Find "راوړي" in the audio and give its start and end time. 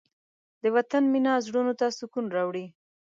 2.35-2.65